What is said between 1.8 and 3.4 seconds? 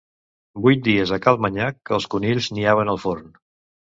que els conills niaven al forn.